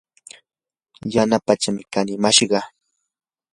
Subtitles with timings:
[1.13, 2.59] yana pachkam kanimashqa.